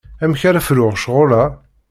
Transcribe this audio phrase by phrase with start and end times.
[0.23, 1.43] Amek ara fruɣ ccɣel-a?